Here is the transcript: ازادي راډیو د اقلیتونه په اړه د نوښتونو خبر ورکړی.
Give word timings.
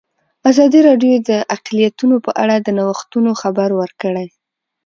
ازادي 0.51 0.79
راډیو 0.87 1.13
د 1.29 1.31
اقلیتونه 1.55 2.15
په 2.25 2.31
اړه 2.43 2.55
د 2.59 2.67
نوښتونو 2.77 3.31
خبر 3.41 3.69
ورکړی. 3.81 4.27